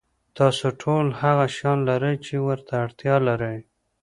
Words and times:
تاسو 0.37 0.65
ټول 0.81 1.05
هغه 1.21 1.45
شیان 1.55 1.79
لرئ 1.89 2.15
چې 2.25 2.35
ورته 2.47 2.71
اړتیا 2.83 3.15
لرئ. 3.27 3.57